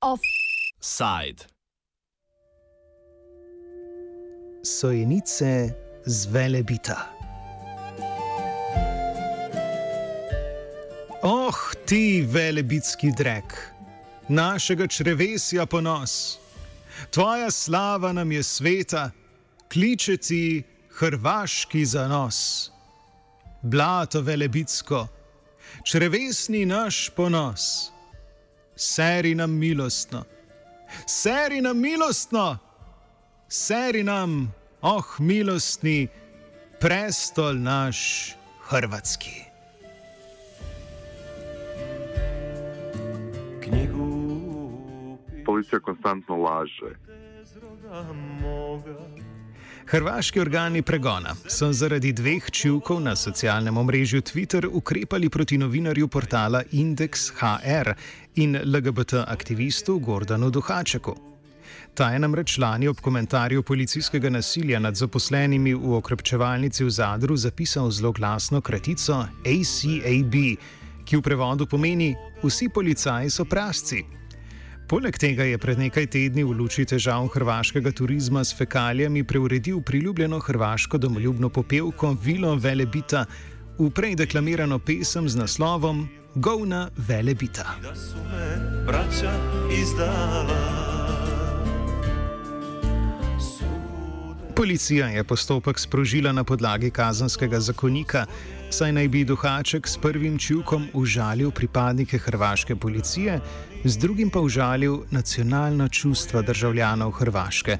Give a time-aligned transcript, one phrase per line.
[0.00, 1.44] Offside.
[4.62, 5.74] Sojenice
[6.06, 7.06] z velebita.
[11.22, 11.54] Oh,
[11.86, 13.72] ti velebitski drek,
[14.28, 16.38] našega črevesja ponos.
[17.10, 19.10] Tvoja slava nam je sveta,
[19.72, 20.62] kliče ti
[20.98, 22.70] hrvaški zanos.
[23.62, 25.06] Blato velebitsko,
[25.84, 27.90] črevesni naš ponos.
[28.76, 30.22] Seri nam milostno,
[31.06, 32.58] seri nam milostno,
[33.48, 36.06] seri nam, oh milostni,
[36.80, 37.98] prestol naš
[38.70, 39.48] hrvatski.
[45.46, 46.94] Policija konstantno laže.
[49.88, 56.60] Hrvaški organi pregona so zaradi dveh čivkov na socialnem omrežju Twitter ukrepali proti novinarju portala
[56.72, 57.94] Index HR
[58.36, 61.14] in LGBT aktivistu Gordonu Duhačeku.
[61.94, 67.90] Ta je namreč lani ob komentarju policijskega nasilja nad zaposlenimi v okrepčevalnici v Zadru zapisal
[67.90, 70.36] zelo glasno kratico ACAB,
[71.04, 72.14] ki v prevodu pomeni:
[72.44, 74.17] Vsi policaji so prasci.
[74.88, 80.38] Poleg tega je pred nekaj tedni v luči težav hrvaškega turizma s fekalijami preuredil priljubljeno
[80.40, 83.26] hrvaško domoljubno popevko Vilo Velebita
[83.78, 87.76] v prej deklamirano pesem z naslovom Govna Velebita.
[87.82, 89.32] Da su me braća
[89.68, 90.87] izdala
[94.58, 98.24] Policija je postopek sprožila na podlagi kazanskega zakonika,
[98.70, 103.40] saj naj bi Duhaček s prvim čivkom užalil pripadnike hrvaške policije,
[103.84, 107.76] z drugim pa užalil nacionalna čustva državljanov Hrvaške.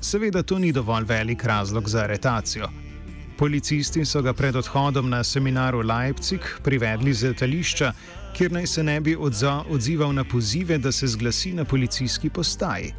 [0.00, 2.68] Seveda to ni dovolj velik razlog za aretacijo.
[3.38, 7.92] Policisti so ga pred odhodom na seminar v Leipzig privedli z letališča,
[8.36, 12.92] kjer naj se ne bi odza, odzival na pozive, da se zglasi na policijski postaji.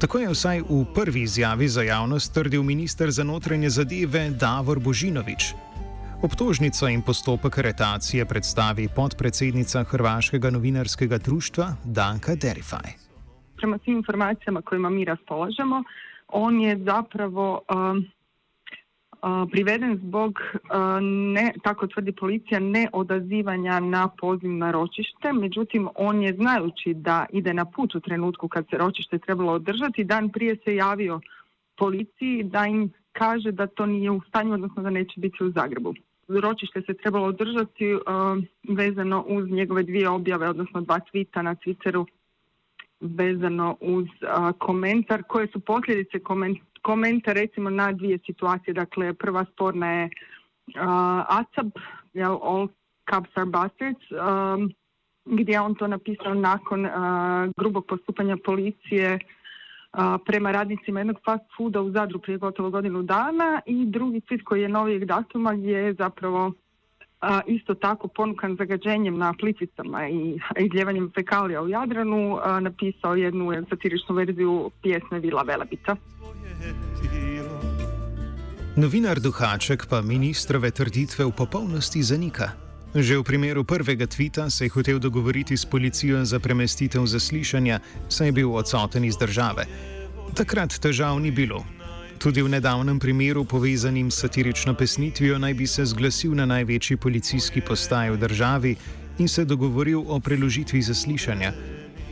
[0.00, 5.54] Tako je vsaj v prvi izjavi za javnost trdil ministr za notranje zadeve Davor Božinovič.
[6.22, 12.94] Obtožnico in postopek aretacije predstavi podpredsednica Hrvaškega novinarskega društva Danka Derify.
[13.56, 15.82] Prema svim informacijama kojima mi raspolažemo,
[16.28, 18.04] on je zapravo um,
[19.50, 20.40] priveden zbog,
[21.32, 25.32] ne, tako tvrdi policija, neodazivanja na poziv na ročište.
[25.32, 30.04] Međutim, on je znajući da ide na put u trenutku kad se ročište trebalo održati,
[30.04, 31.20] dan prije se javio
[31.76, 35.94] policiji da im kaže da to nije u stanju, odnosno da neće biti u Zagrebu.
[36.28, 37.86] Ročište se trebalo održati
[38.68, 42.06] vezano uz njegove dvije objave, odnosno dva tvita na Twitteru
[43.02, 48.74] vezano uz uh, komentar koje su posljedice koment, komentar recimo na dvije situacije.
[48.74, 50.12] Dakle, prva sporna je uh,
[51.28, 51.70] ACAB,
[52.12, 52.68] jel, All
[53.10, 54.72] Cubs are Bastards, um,
[55.24, 56.88] gdje je on to napisao nakon
[57.56, 59.18] grubog postupanja policije
[59.92, 64.44] a, prema radnicima jednog fast fooda u Zadru prije gotovo godinu dana i drugi tweet
[64.44, 66.52] koji je novijeg datuma gdje je zapravo
[67.22, 73.64] a, isto tako ponukan zagađenjem na plitvicama i izljevanjem fekalija u Jadranu a, napisao jednu
[73.70, 75.96] satiričnu verziju pjesme Vila Velebita.
[78.76, 82.50] Novinar Duhaček pa ministrove trditve v popolnosti zanika.
[82.94, 88.28] Že v primeru prvega tvita se je hotel dogovoriti s policijo za premestitev zaslišanja, saj
[88.28, 89.64] je bil odsoten iz države.
[90.34, 91.64] Takrat težav ni bilo.
[92.22, 97.60] Tudi v nedavnem primeru, povezanim s satirično pesnitvijo, naj bi se zglasil na največji policijski
[97.60, 98.76] postaji v državi
[99.18, 101.50] in se dogovoril o preložitvi zaslišanja.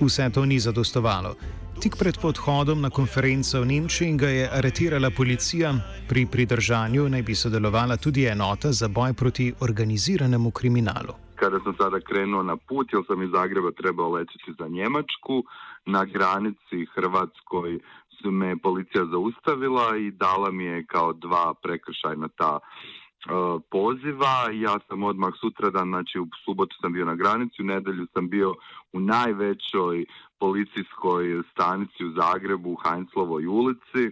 [0.01, 1.37] Vse to ni zadostovalo.
[1.81, 5.75] Tik pred podhodom na konferenco v Nemčiji ga je aretirala policija,
[6.09, 11.15] pri pridržanju naj bi sodelovala tudi enota za boj proti organiziranemu kriminalu.
[11.39, 15.45] Kada sam sada krenuo na put, jer sam iz Zagreba trebao letiti za Njemačku,
[15.87, 17.79] na granici Hrvatskoj
[18.23, 24.51] su me policija zaustavila i dala mi je kao dva prekršajna ta uh, poziva.
[24.53, 28.55] Ja sam odmah sutradan, znači u subotu sam bio na granici, u nedelju sam bio
[28.93, 30.05] u najvećoj
[30.39, 34.03] policijskoj stanici u Zagrebu, u Heinzlovoj ulici,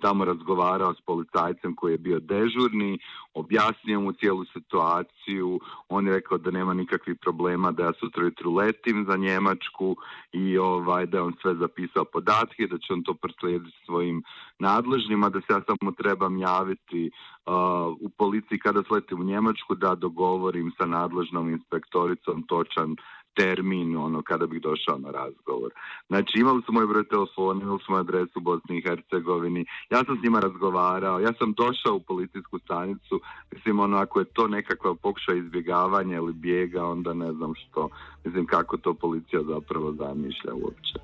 [0.00, 2.98] tamo razgovarao s policajcem koji je bio dežurni,
[3.34, 8.50] objasnio mu cijelu situaciju, on je rekao da nema nikakvih problema da ja sutra jutro
[8.50, 9.96] letim za Njemačku
[10.32, 14.22] i ovaj, da je on sve zapisao podatke, da će on to proslijediti svojim
[14.58, 17.10] nadležnima, da se ja samo trebam javiti
[17.46, 17.52] uh,
[18.00, 22.96] u policiji kada sletim u Njemačku da dogovorim sa nadležnom inspektoricom točan
[23.34, 25.70] termin ono kada bih došao na razgovor.
[26.08, 30.04] Znači imali su moj broj telefona, imali su moju adresu u Bosni i Hercegovini, ja
[30.04, 33.20] sam s njima razgovarao, ja sam došao u policijsku stanicu,
[33.52, 37.88] mislim ono ako je to nekakva pokušaj izbjegavanja ili bijega, onda ne znam što,
[38.24, 40.94] mislim kako to policija zapravo zamišlja uopće.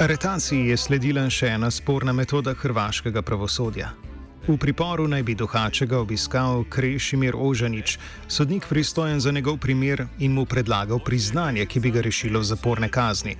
[0.00, 4.09] Aretaciji je sledila še ena sporna metoda hrvaškega pravosodja.
[4.50, 10.42] V priporu naj bi Duhačega obiskal Krešimir Ožanič, sodnik pristojen za njegov primer in mu
[10.42, 13.36] predlagal priznanje, ki bi ga rešilo zaporne kazni.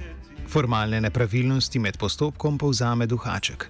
[0.47, 3.67] Formalne nepravilnosti med postopkom povzame Duhaček.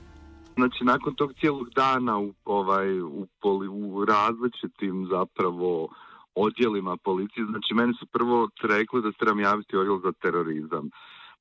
[0.54, 5.88] Znači, nakon tog cijelog dana u, ovaj, u, poli, u različitim zapravo
[6.34, 10.90] odjelima policije, znači meni su prvo rekli da se trebam javiti odjel za terorizam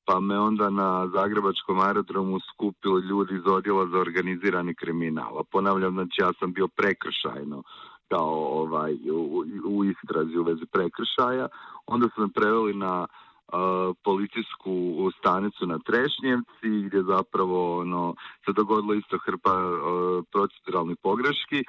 [0.04, 5.38] pa me onda na Zagrebačkom aerodromu skupili ljudi iz odjela za organizirani kriminal.
[5.38, 7.62] A ponavljam, znači ja sam bio prekršajno
[8.08, 11.48] kao ovaj, u, u istrazi u vezi prekršaja.
[11.86, 14.74] Onda su me preveli na uh, policijsku
[15.18, 18.14] stanicu na Trešnjevci gdje zapravo ono,
[18.44, 21.60] se dogodilo isto hrpa uh, proceduralnih pogreški,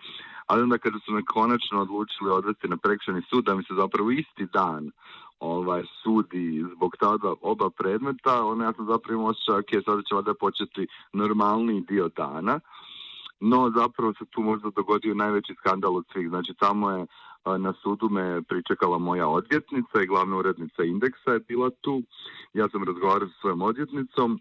[0.48, 4.12] ali onda kada su me konačno odlučili odvesti na prekršajni sud, da mi se zapravo
[4.12, 4.92] isti dan
[5.42, 10.16] ovaj sudi zbog tada oba predmeta, onda ja sam zapravo imao osjećaj, ok, sada će
[10.16, 12.60] valjda početi normalni dio dana,
[13.40, 16.30] no zapravo se tu možda dogodio najveći skandal od svih.
[16.30, 17.06] Znači tamo je
[17.46, 22.04] na sudu me pričekala moja odvjetnica i glavna urednica indeksa je bila tu.
[22.54, 24.40] Ja sam razgovarao sa svojom odvjetnicom,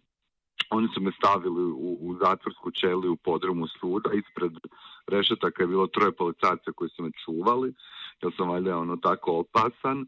[0.70, 4.52] oni su me stavili u, u zatvorsku ćeliju u podrumu suda, ispred
[5.06, 7.74] rešetaka je bilo troje policajaca koji su me čuvali,
[8.22, 10.06] jer sam valjda ono tako opasan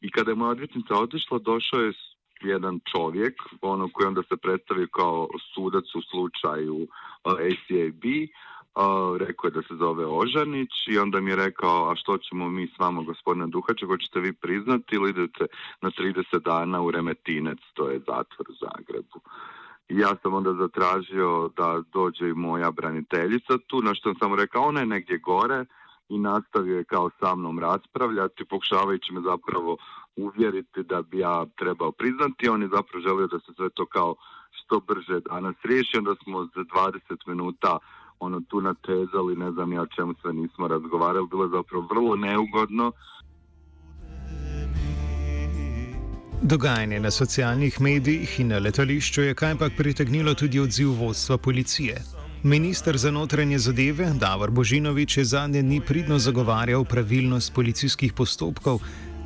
[0.00, 1.92] i kada je moja odvjetnica otišla, došao je
[2.40, 9.48] jedan čovjek, ono koji onda se predstavio kao sudac u slučaju uh, ACAB, uh, rekao
[9.48, 12.78] je da se zove Ožanić i onda mi je rekao, a što ćemo mi s
[12.78, 15.46] vama gospodine Duhače, hoćete vi priznati ili idete
[15.82, 19.20] na 30 dana u Remetinec, to je zatvor u Zagrebu.
[19.88, 24.62] Ja sam onda zatražio da dođe i moja braniteljica tu, na što sam samo rekao,
[24.62, 25.64] ona je negdje gore,
[26.08, 29.76] i nastavio je kao sa mnom raspravljati, pokušavajući me zapravo
[30.16, 32.48] uvjeriti da bi ja trebao priznati.
[32.48, 34.14] On je zapravo želio da se sve to kao
[34.50, 35.98] što brže danas riješi.
[35.98, 37.78] Onda smo za 20 minuta
[38.20, 41.28] ono tu natezali, ne znam ja o čemu sve nismo razgovarali.
[41.30, 42.92] Bilo je zapravo vrlo neugodno.
[46.42, 52.17] Dogajanje na socialnih medijih in na letališču je kajpak pritegnilo tudi odziv vodstva policije.
[52.44, 58.78] Ministr za notranje zadeve Davor Božinovič je zadnje dni pridno zagovarjal pravilnost policijskih postopkov,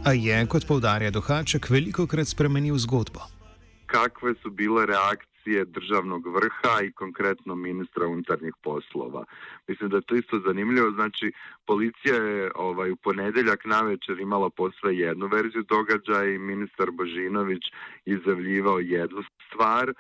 [0.05, 3.21] a je, kot povdarja Dohaček, veliko krat spremenil zgodbo.
[3.87, 9.25] Kakve so bile reakcije državnog vrha in konkretno ministra unutarnjih poslova?
[9.69, 10.91] Mislim, da je to isto zanimljivo.
[10.91, 11.33] Znači,
[11.67, 17.63] policija je ovaj, u ponedeljak na večer imala posve jednu verziju događaja i ministar Božinović
[18.07, 19.93] izjavljivao jednu stvar,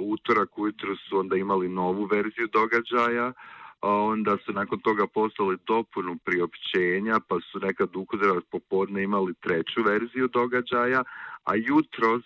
[0.00, 3.32] utorak ujutro su onda imali novu verziju događaja,
[3.80, 10.28] onda su nakon toga poslali dopunu priopćenja, pa su nekad ukudra popodne imali treću verziju
[10.28, 11.02] događaja,
[11.44, 12.24] a jutros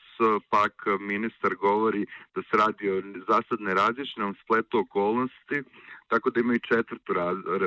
[0.50, 5.62] pak ministar govori da se radi o zasad nerazličnom spletu okolnosti,
[6.08, 7.12] tako da imaju četvrtu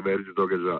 [0.03, 0.79] verziju događaja.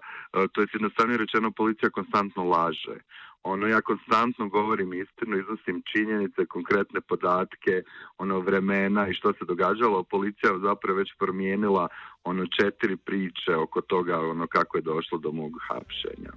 [0.52, 2.98] To je jednostavno rečeno policija konstantno laže
[3.46, 7.84] ono ja konstantno govorim istinu, iznosim činjenice, konkretne podatke,
[8.18, 10.04] ono vremena i što se događalo.
[10.04, 11.88] Policija zapravo već promijenila
[12.24, 16.32] ono četiri priče oko toga ono kako je došlo do mog hapšenja.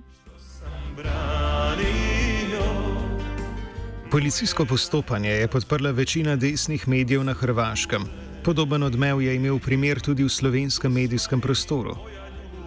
[4.11, 8.03] Policijsko postopanje je podprla večina desnih medijev na Hrvaškem.
[8.45, 11.95] Podoben odmev je imel primer tudi v slovenskem medijskem prostoru.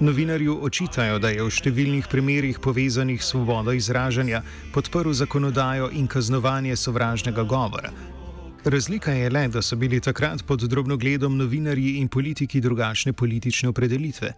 [0.02, 4.40] Novinarju očitajo, da je v številnih primerjih povezanih svobodo izražanja
[4.74, 7.92] podprl zakonodajo in kaznovanje sovražnega govora.
[8.66, 14.32] Razlika je le, da so bili takrat pod drobnogledom novinarji in politiki drugačne politične opredelitve.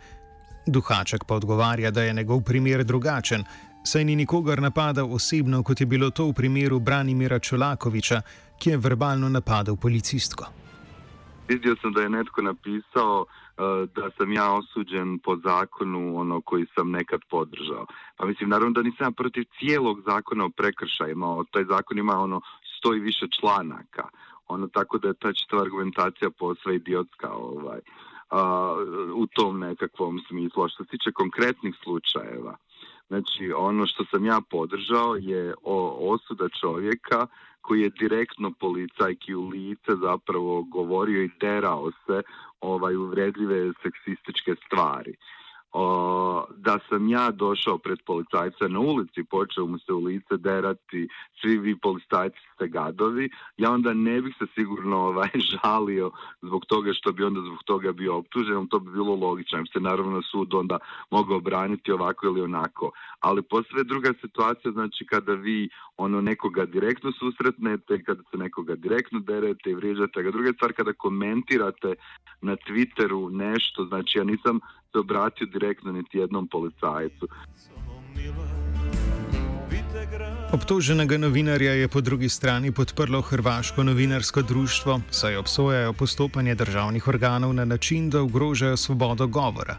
[0.68, 3.46] Duhaček pa odgovarja, da je njegov primer drugačen,
[3.88, 8.20] saj ni nikogar napadal osebno, kot je bilo to v primeru Branimira Čolakoviča,
[8.60, 10.52] ki je verbalno napadal policistko.
[11.48, 13.26] Videl sem, da je netko napisal,
[13.96, 17.86] da sam ja osuđen po zakonu ono koji sam nekad podržao.
[18.18, 22.42] Pa mislim, naravno da nisam protiv cijelog zakona o prekršajima, taj zakon ima ono
[22.78, 24.08] sto i više članaka,
[24.48, 27.80] ono tako da je ta čitava argumentacija posve idiotska ovaj,
[28.30, 28.76] a,
[29.16, 30.64] u tom nekakvom smislu.
[30.64, 32.56] A što se tiče konkretnih slučajeva,
[33.08, 35.54] znači ono što sam ja podržao je
[36.14, 37.28] osuda čovjeka
[37.62, 42.22] koji je direktno policajki u lice zapravo govorio i derao se
[42.64, 45.16] ovaj uvredljive seksističke stvari.
[45.74, 51.08] O, da sam ja došao pred policajca na ulici, počeo mu se u lice derati,
[51.42, 56.12] svi vi policajci ste gadovi, ja onda ne bih se sigurno ovaj, žalio
[56.42, 59.80] zbog toga što bi onda zbog toga bio optužen, to bi bilo logično, im se
[59.80, 60.78] naravno sud onda
[61.12, 62.92] mogao braniti ovako ili onako.
[63.20, 69.20] Ali posve druga situacija, znači kada vi ono nekoga direktno susretnete, kada se nekoga direktno
[69.20, 70.32] derete i vrijeđate ga.
[70.32, 71.94] Druga stvar, kada komentirate
[72.42, 74.60] na Twitteru nešto, znači ja nisam
[74.94, 77.28] se obratio direktno niti jednom policajcu.
[80.54, 87.54] Obtoženega novinarja je po drugi strani podprlo Hrvaško novinarsko društvo, saj obsojajo postopanje državnih organov
[87.54, 89.78] na način, da ogrožajo svobodo govora.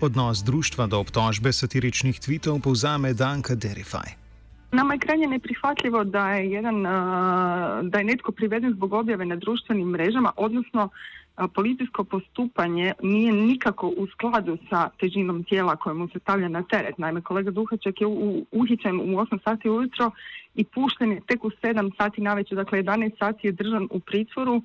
[0.00, 4.08] Odnos društva do obtožbe satiričnih tvitev povzame Danka Derify.
[4.72, 6.82] Nama je krajnje neprihvatljivo da je, jedan,
[7.82, 10.88] da je netko priveden zbog objave na društvenim mrežama, odnosno
[11.54, 16.98] policijsko postupanje nije nikako u skladu sa težinom tijela koje mu se stavlja na teret.
[16.98, 18.06] Naime, kolega Duhaček je
[18.50, 20.10] uhićen u 8 sati ujutro
[20.54, 24.62] i pušten je tek u 7 sati navečer, dakle 11 sati je držan u pritvoru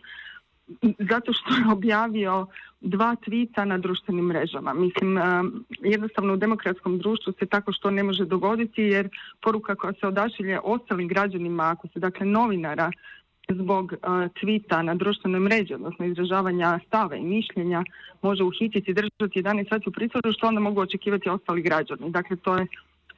[1.00, 2.48] zato što je objavio
[2.82, 4.74] dva tvita na društvenim mrežama.
[4.74, 5.18] Mislim,
[5.80, 9.10] jednostavno u demokratskom društvu se tako što ne može dogoditi jer
[9.42, 12.92] poruka koja se odašilje ostalim građanima, ako se dakle novinara
[13.54, 17.84] zbog uh, tvita na društvenoj mreži, odnosno izražavanja stava i mišljenja,
[18.22, 22.10] može uhititi i držati 11 sati u pritvoru, što onda mogu očekivati ostali građani.
[22.10, 22.68] Dakle, to je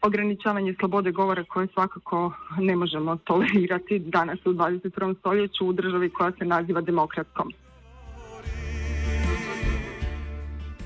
[0.01, 5.19] ograničavanje slobode govora koje svakako ne možemo tolerirati danas u 21.
[5.19, 7.53] stoljeću u državi koja se naziva demokratskom.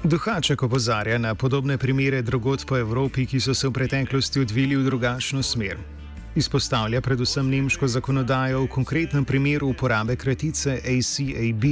[0.03, 4.83] Duhaček opozarja na podobne primere drugot po Evropi, ki so se v preteklosti odvili v
[4.83, 6.02] drugačno smer.
[6.35, 11.65] Izpostavlja predvsem nemško zakonodajo v konkretnem primeru uporabe kratice ACAB,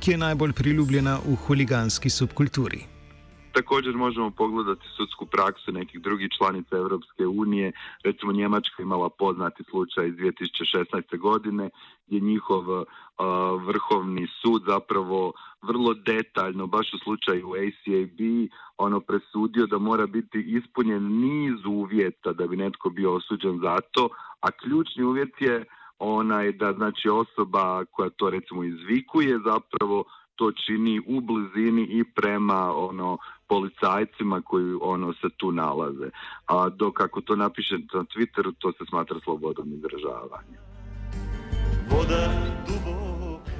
[0.00, 2.91] ki je najbolj priljubljena v huliganski subkulturi.
[3.52, 7.72] Također možemo pogledati sudsku praksu nekih drugih članica Europske unije.
[8.04, 11.18] Recimo Njemačka imala poznati slučaj iz 2016.
[11.18, 11.70] godine
[12.06, 12.64] gdje njihov
[13.66, 15.32] vrhovni sud zapravo
[15.62, 18.18] vrlo detaljno, baš u slučaju ACAB,
[18.78, 24.08] ono presudio da mora biti ispunjen niz uvjeta da bi netko bio osuđen za to,
[24.40, 25.64] a ključni uvjet je
[25.98, 30.04] onaj da znači osoba koja to recimo izvikuje zapravo
[30.42, 33.18] to čini u blizini i prema ono
[33.48, 36.08] policajcima koji ono se tu nalaze.
[36.46, 40.58] A dok ako to napiše na Twitteru, to se smatra slobodom izražavanja.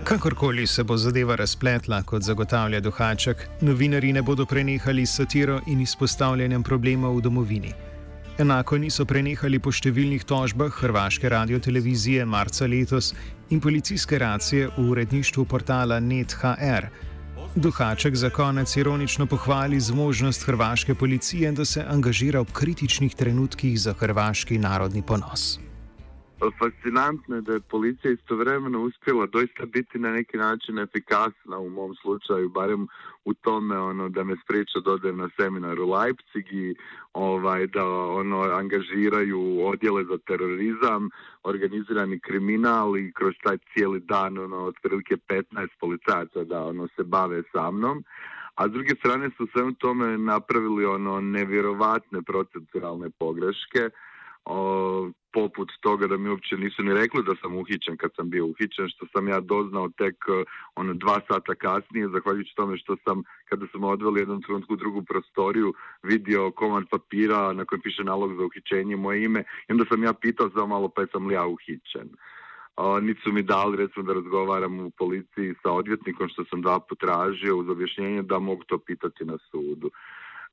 [0.04, 5.80] Kakorkoli se bo zadeva razpletla, kot zagotavlja Duhaček, novinari ne bodo prenehali s satiro in
[5.80, 7.91] izpostavljanjem problemov v domovini.
[8.38, 13.10] Enako niso prenehali po številnih tožbah Hrvaške radiotelevizije marca letos
[13.52, 16.88] in policijske racije v uredništvu portala NetHR.
[17.54, 23.92] Duhaček za konec ironično pohvali zmožnost hrvaške policije, da se angažira v kritičnih trenutkih za
[24.00, 25.58] hrvaški narodni ponos.
[26.50, 31.94] Fascinantno je da je policija istovremeno uspjela doista biti na neki način efikasna u mom
[31.94, 32.86] slučaju, barem
[33.24, 36.74] u tome ono da me spriječa da na seminar u Leipzig i
[37.12, 41.10] ovaj, da ono angažiraju odjele za terorizam,
[41.42, 47.42] organizirani kriminal i kroz taj cijeli dan ono otprilike 15 policajaca da ono se bave
[47.52, 48.04] sa mnom.
[48.54, 53.90] A s druge strane su svem tome napravili ono nevjerovatne proceduralne pogreške
[55.32, 58.88] poput toga da mi uopće nisu ni rekli da sam uhićen kad sam bio uhićen,
[58.88, 63.66] što sam ja doznao tek e, ono dva sata kasnije, zahvaljujući tome što sam, kada
[63.66, 68.96] smo odveli jednom trenutku drugu prostoriju, vidio komad papira na kojem piše nalog za uhićenje
[68.96, 72.08] moje ime i onda sam ja pitao za malo pa sam li ja uhićen.
[72.76, 76.80] O, niti su mi dali recimo da razgovaram u policiji sa odvjetnikom što sam dva
[76.80, 79.90] potražio uz objašnjenje da mogu to pitati na sudu.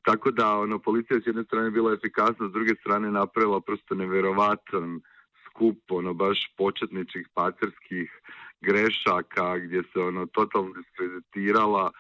[0.02, 5.02] Tako da ono, policija s jedne strane bila efikasna, s druge strane napravila prosto nevjerovatan
[5.46, 8.22] skup ono baš početničkih paterskih
[8.62, 11.92] grešaka gdje se ono totalno diskreditirala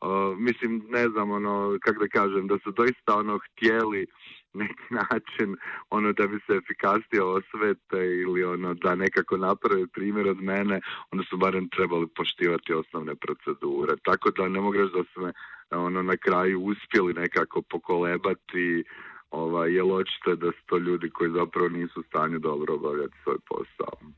[0.00, 4.06] uh, mislim ne znam ono kako da kažem da su doista ono htjeli
[4.54, 5.56] neki način
[5.90, 10.80] ono da bi se efikasnije osvete ili ono da nekako naprave primjer od mene
[11.10, 15.32] onda su barem trebali poštivati osnovne procedure tako da ne mogu reći da su me
[15.70, 18.84] ono na kraju uspjeli nekako pokolebati
[19.30, 23.38] ovaj, jer očito da su to ljudi koji zapravo nisu u stanju dobro obavljati svoj
[23.48, 24.10] posao.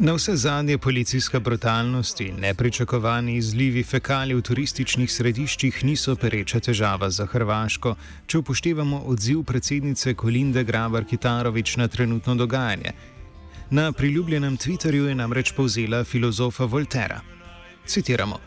[0.00, 7.10] Na vse zadnje policijska brutalnost in nepričakovani izlivi fekali v turističnih središčih niso pereča težava
[7.10, 12.92] za Hrvaško, če upoštevamo odziv predsednice Kolinde Grabar Kitarovič na trenutno dogajanje.
[13.70, 17.20] Na priljubljenem Twitterju je namreč povzela filozofa Voltera.
[17.86, 18.38] Citiramo: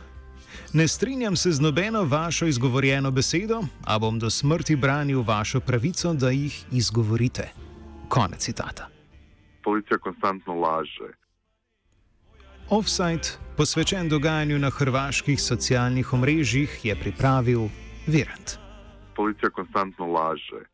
[0.73, 6.13] Ne strinjam se z nobeno vašo izgovorjeno besedo, a bom do smrti branil vašo pravico,
[6.13, 7.49] da jih izgovorite.
[8.09, 8.87] Konec citata.
[9.63, 11.20] Policija konstantno laže.
[12.71, 17.67] Offside, posvečen dogajanju na hrvaških socialnih omrežjih, je pripravil
[18.07, 18.55] Virant.
[19.15, 20.70] Policija konstantno laže.